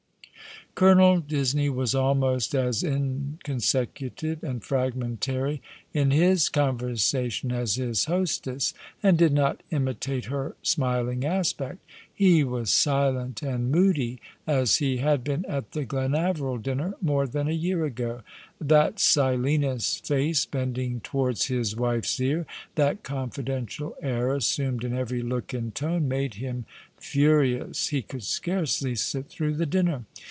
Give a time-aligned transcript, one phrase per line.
[0.73, 5.61] Colonel Disney was almost as inconsecutive and fragmentary
[5.93, 11.85] in his conversation as his hostess, and did not imitate her smiling aspect.
[12.11, 17.49] He was silent and moody, as he had been at the Glenaveril dinner, more than
[17.49, 18.21] a year ago.
[18.61, 25.51] That Silenus face bending towards his wife's ear— that confidential air assumed in every look
[25.53, 26.65] and tone— made him
[26.97, 27.91] furious.
[27.91, 30.05] lie could scarcely sit through the dinner.